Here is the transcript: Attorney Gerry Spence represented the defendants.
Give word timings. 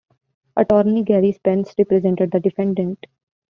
Attorney 0.57 1.03
Gerry 1.03 1.31
Spence 1.31 1.75
represented 1.77 2.31
the 2.31 2.39
defendants. 2.39 3.03